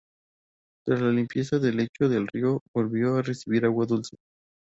[0.83, 4.17] Tras la limpieza del lecho del río, volvió a recibir agua dulce.